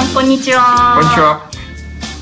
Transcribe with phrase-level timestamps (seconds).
[0.00, 0.94] さんこんにちは。
[0.98, 1.50] こんにちは。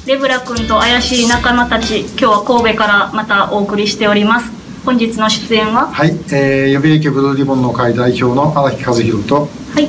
[0.07, 4.51] レブラ君と怪しい仲間たち今日は神戸からまたお送りしております。
[4.85, 5.87] 本日の出演は？
[5.87, 9.49] はい、えー、予備役ブルーリボンの会代表の荒木和弘と。
[9.75, 9.89] はい。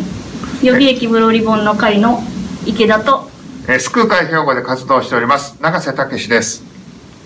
[0.63, 2.21] 予備役ブローリボンの会の
[2.63, 3.27] 池田と。
[3.67, 5.57] えースクー会兵庫で活動しております。
[5.59, 6.63] 永瀬武です。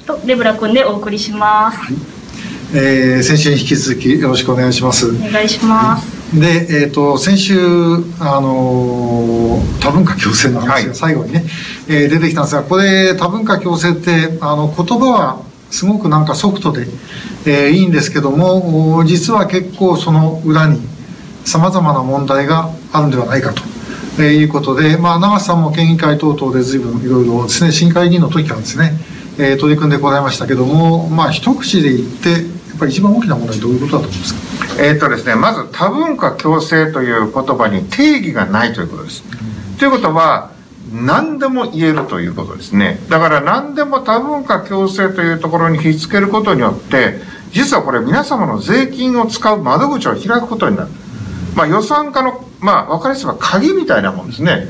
[0.06, 1.80] とレブラ君でお送りします、
[2.74, 5.10] えー、先週に引き続きよろしくお願いします。
[5.10, 7.56] お願いしますで、えー、と先週、
[8.20, 11.44] あのー多文化共生の話はいが最後にね、
[11.90, 16.88] えー出てきたんですがこれ多文化共生ってあの言葉はすごくなんかソフトで、
[17.46, 20.80] えーいいんですけどもお実は結構その裏に
[21.46, 23.62] さまざまな問題があるんではないかと。
[24.20, 28.94] えーいうことで、まあ、長瀬さんも県議会等々で随分いろいろですね、市議会議員の時からですね、
[29.40, 32.46] えー取り組んでこられましたけども、まあ、一口で言って、
[32.84, 34.34] ぱり一番大きな問題はどういうことだと思います
[34.78, 34.84] か？
[34.84, 39.24] えっ、とですねまず多文化共生という言葉に定義がないということです、
[39.80, 40.52] ということは
[40.92, 43.00] 何でも言えるということですね。
[43.10, 47.20] だから何でも多文化共生というところに引き付けることによって
[47.52, 50.90] 実はこれ皆様の税金を使う窓口を開くことになる。
[51.56, 54.68] まあ予算化のまあ分かりやすいば鍵みたいなもんですね。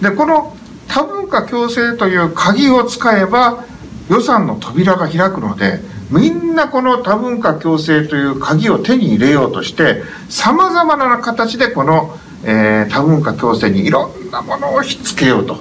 [0.00, 0.56] でこの
[0.88, 3.64] 多文化共生という鍵を使えば
[4.08, 5.80] 予算の扉が開くので
[6.12, 15.56] みんなこの多文化共生という鍵を手に入れようとしてさまざまな形でこの、えー多文化共生にいろんなものをひっつけようと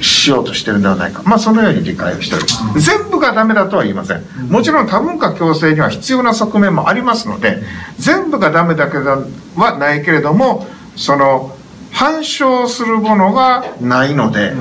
[0.00, 1.22] しようとしてるんではないか。
[1.24, 2.80] まあそのように理解をしております。
[2.80, 4.22] 全部がダメだとは言いません。
[4.48, 7.62] もちろん多文化共生には必要な側面もありますので
[7.98, 11.56] 全部がダメだけではないけれどもその
[11.92, 14.52] 反証するものがないので、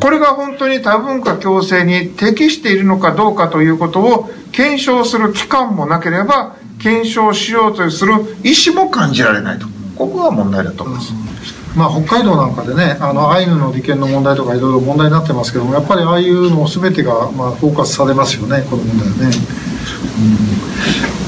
[0.00, 11.12] これが本当に多文化共生に適しているのかどうかということを検証する機関もなければ検証しようとする意思も感じられないとここが問題だと思います。
[11.76, 19.36] まあ、北海道なんかでね、あのアイヌの利権の問題とかいろいろ問題になってますけども、やっぱりああいうのすべてが、まあ、フォーカスされますよね、この問題はね。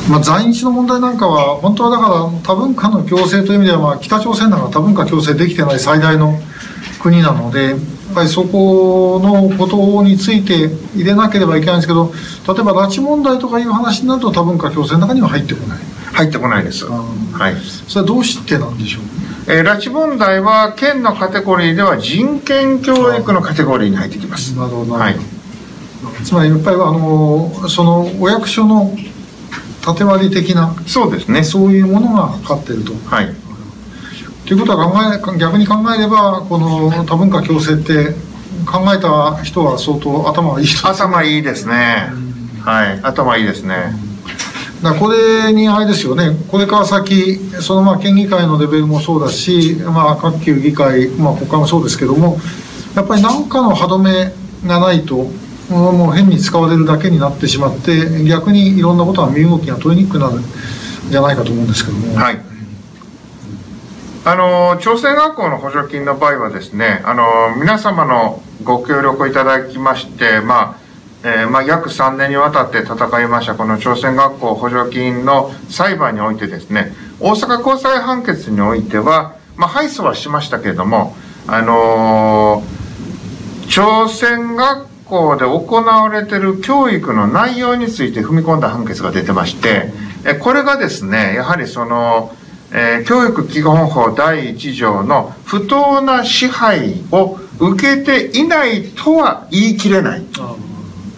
[0.07, 6.41] うんまあ、在日の問題なんかは、本当はだから多文化の共生という意味では、まあ、北朝鮮なんか多文化共生できてない最大の
[7.01, 7.77] 国なので、
[8.13, 12.13] っぱりそこのことについて入れなければいけないんですけど、
[12.47, 15.79] 例えば拉致問題とかいう話になると多文化共生の中には入ってこない。
[16.13, 16.85] 入ってこないです。
[16.87, 17.57] うんはい。
[17.89, 19.03] それはどうしてなんでしょう？
[19.49, 24.57] えー拉致問題は県のカテゴリーでは人権教育のカテゴリーに入ってきます。
[24.57, 25.17] なるほど、はい。
[26.23, 28.95] つまりやっぱりあのそのお役所の
[29.83, 31.43] 縦割り的なそうですね。
[31.43, 32.93] そういうものがかかっていると。
[33.09, 33.35] はい。
[34.47, 38.15] ということは考え逆に考えればこの多文化共生って
[38.67, 42.11] 考えた人は相当頭がいい人頭いいですね。
[42.61, 43.01] はい。
[43.03, 43.93] 頭いいですね。
[44.83, 52.39] だこれにあれですよねこれから先そのまあ県議会のレベルもそうだし、まあ、各級議会、まあ、国会もそうですけども
[52.97, 54.33] やっぱり何かの歯止め
[54.69, 55.29] がないと
[55.71, 60.43] もう変に使われるだけになってしまって逆にいろんなことが身動きが取りにくくなるん
[61.09, 62.52] じゃないかと思うんですけども、はい。
[64.25, 70.83] あの、朝鮮学校の補助金の場合はですね、あの、皆様のご協力をいただきまして、まあ、
[71.25, 81.17] えーまあ、約3年にわたって戦いましたこの朝鮮学校補助金の裁判においてですね、大阪高裁判決においては、まあ、敗訴はしましたけれども、
[81.47, 82.83] あのー
[83.69, 89.91] 朝鮮学校で行われている教育の内容について踏み込んだ判決が出てまして、
[90.27, 92.37] えこれがですね、やはりその、
[92.75, 100.23] えー教育基本法第1条の不当な支配を受けていないとは言い切れない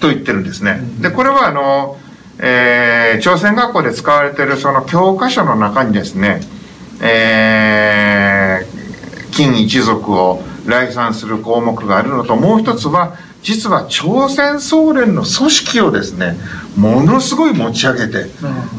[0.01, 0.81] と言ってるんですね。
[1.01, 1.97] で、これはあの、
[2.39, 6.41] えー朝鮮学校で使われているその教科書の中にですね、
[7.01, 8.85] えー
[9.31, 16.37] 金一族を来賛する項目があるのと、もう一つは、実は朝鮮総連の組織をですね、
[16.77, 18.27] ものすごい持ち上げて、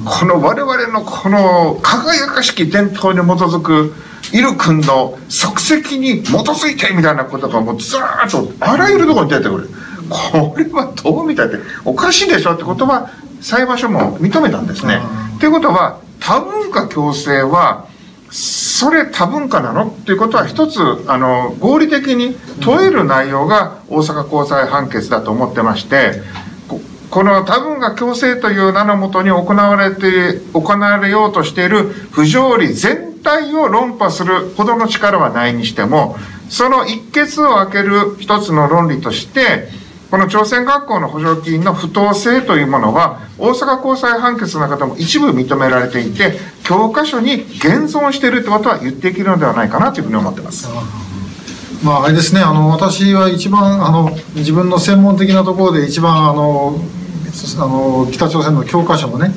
[0.05, 3.93] この我々のこの輝かしき伝統に基づく
[4.33, 9.69] イル君の足跡に基づいてみたいなことがもうずーっとあらゆるところに出てくる。
[10.09, 13.09] これはどう見たっておかしいでしょってことは
[13.41, 15.01] 裁判所も認めたんですね。
[15.39, 17.87] ということは多文化共生は
[18.29, 26.44] それ多文化なのっていうことは一つあの合理的に問える内容が大阪高裁判決だと思ってましてこ
[27.15, 36.17] この多文化共生という名のもとに行われて行われようとしている不条理全体を論破するほどの力はないにしても
[36.49, 39.69] その一欠を開ける一つの論理として
[40.11, 50.69] この朝鮮学校の補助金の不当性というものは、大阪高裁判決の中でも一部認められていて、教科書に現存しているということは言っていけるのではないかなというふうに思ってます。
[51.83, 56.79] まあ、あれですね、あの、私は一番、あの、自分の専門的なところで一番、あの、
[57.57, 59.31] あの、北朝鮮の教科書のね、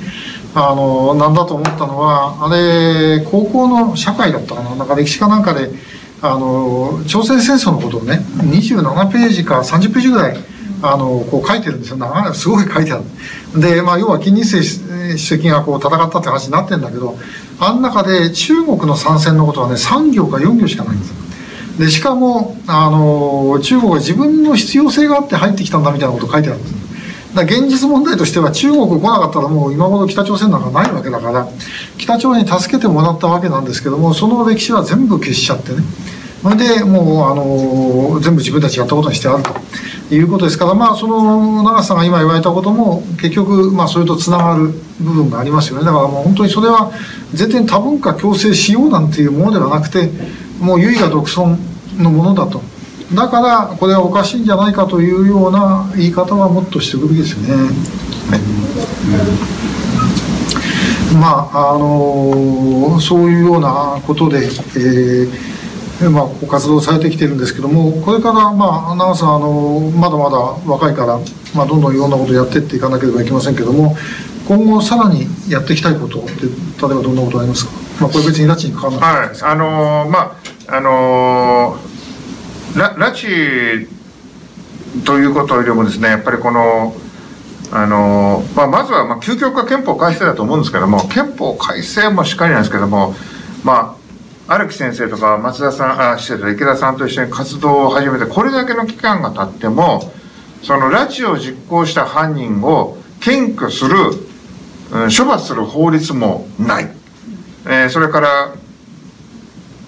[0.55, 5.71] あの、なんだと思ったのは、あれ、高校の社会だったかな、なんか歴史かなんかで、
[6.21, 10.37] あの、朝鮮戦争のことをね、27ページか30ページぐらい、
[10.83, 11.97] あの、こう書いてるんですよ。
[11.97, 12.99] 長すごい書いてあ
[13.55, 13.61] る。
[13.61, 17.19] で、まあ、要は金日成主席がこう戦ったって話になってるんだけど、
[17.61, 21.17] あん中で中国の参戦のことはね、3行か4行しかないんですよ。
[21.79, 26.78] で、しかも、あの、中国は自分の必要性があって入ってきたんだみたいなこと書いてあるんです。
[27.35, 31.47] だ現実問題としては中国来なかったらもう今頃北朝鮮なんかないわけだから
[31.99, 35.83] 北朝鮮に助けてもらったわけなんですけどもその歴史は全部消しちゃってね。
[36.43, 44.69] それでもうあの全部自分たちやったことにしてあるということですからまあその長瀬さんが今言われたことも結局まあそれとつながる
[45.01, 45.85] 部分がありますよね。
[45.85, 46.93] だからもう本当にそれは
[47.33, 50.11] 絶対に多文化共生しようなんていうものではなくて
[50.61, 51.59] もう唯我独尊
[51.99, 52.63] のものだと。
[53.15, 57.49] だからこれはおかしいんじゃないかというような言い方はもっとしておくべきですね。
[61.19, 71.19] まああのそういうようなことで、えーまあ、活動されてきてるんですけどもこれから、まあ、長さんあのまだまだ若いから、
[71.55, 73.97] まあ、どんどんいろんなことやってっていかなければいけませんけども
[74.47, 76.51] 今後さらにやっていきたいことって例え
[76.81, 77.73] ばどんなことありますか、
[78.03, 79.29] まあ、これ別に拉致に関わらない。
[79.31, 79.39] はい。
[79.43, 80.19] あのー、ま
[80.69, 81.88] ああのー
[82.79, 83.89] 拉致
[85.05, 86.95] ということよりもですねやっぱりこの
[87.73, 93.15] あの、まあ、まずはまあ究極は憲法改正だと思うんですけども憲法改正もしっかりなんですけども
[93.65, 93.99] ま
[94.49, 100.13] あ荒木先生とか松田さんあ失礼池田さんと一緒に活動を始めてこれだけの期間が経っても
[100.63, 103.97] その拉致を実行した犯人を検挙する、
[104.93, 106.91] うん、処罰する法律もない、
[107.67, 108.55] えー、それから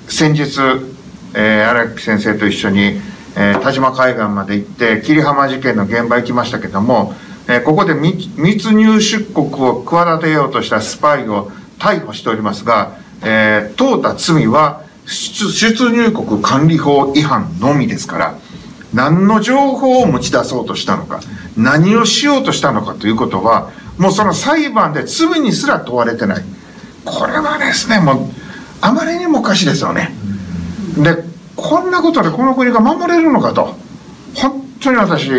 [0.08, 0.89] 先日
[1.34, 3.00] えー、荒木先生と一緒に、
[3.36, 7.14] えー、田島海岸まで行って桐浜事件の現場行きましたけども、
[7.48, 18.38] えー、ここで密入出国を企てようとしたスパイを逮捕しておりますが、えー、問うた罪は出入国管理法違反のみですから
[18.92, 21.20] 何の情報を持ち出そうとしたのか
[21.56, 26.44] 何をしようとしたのかということはもうその裁判で罪にすら問われてない
[27.04, 28.16] これはですねもう
[28.80, 30.19] あまりにもおかしいですよね。
[30.98, 31.24] で
[31.56, 33.74] こんなことでこの国が守れるのかと
[34.34, 35.30] 本当に私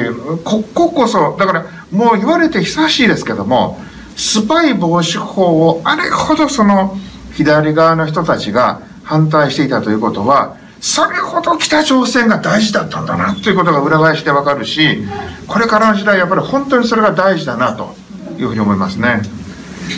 [0.43, 3.79] こここそだからもう言われて久しいですけども
[4.15, 6.97] スパイ防止法をあれほどその
[7.33, 15.03] 左側の人たちが反対していたということはそれほど北朝鮮が大事だったんだなということが裏返してわかるし
[15.47, 17.95] これからの時代やっぱり本当にそれが大事だなと
[18.37, 19.21] いうふうに思いますね。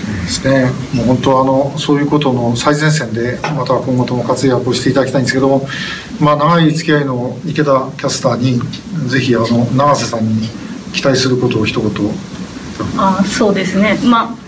[0.01, 5.67] ですね、もう本当あのそういうことの最前線でまた今後とも活躍をしていただきたいんですけども、
[6.19, 8.59] まあ、長い付き合いの池田キャスターに
[9.09, 10.47] ぜひあの永瀬さんに
[10.93, 11.91] 期待することを一言。
[12.97, 13.99] あそうですね。
[14.03, 14.43] まあ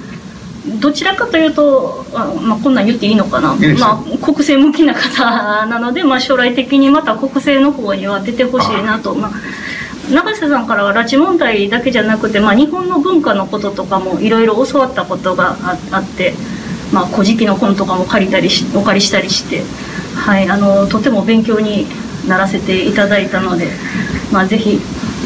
[0.82, 9.14] どちらかというとあ、まあ、こんなん言っていいのかな、まあ、国政向きな方なので、まあ、将来的にまた国政の方には出てほしいなと。
[9.14, 9.32] まあ
[10.12, 15.58] 永瀬さんからは拉致問題だけじゃなくて、まあ、日本の文化のこととかもいろいろ教わったことが
[15.92, 16.34] あって、
[16.94, 19.64] まあ、古事記の本とかも借りたりしお借りしたりして、
[20.16, 21.88] はい、あのとても勉強に
[22.28, 23.68] ならせていただいたので、
[24.32, 24.80] まあ、ぜひ、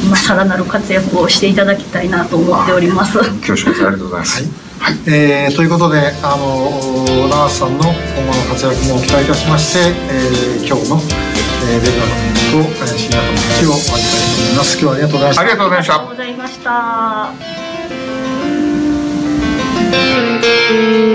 [0.09, 3.19] まあ、さらなる活躍をしていただきたいなと思っております。
[3.41, 4.43] 恐縮ありがとうございます、
[4.79, 4.95] はい。
[4.95, 5.13] はい。
[5.13, 7.91] えー、ということであの永瀬さんの今
[8.31, 10.99] 後の活躍も期待いたしまして、えー、今日の、
[11.69, 11.87] えー、レベ
[12.33, 12.65] ルと、えー、
[12.97, 14.73] 新潟の話を終わりたいと思います。
[14.73, 15.41] 今日はありがとうございました。
[15.41, 15.93] ありがとうございました。
[15.93, 16.59] ありがとうございまし
[21.03, 21.08] た。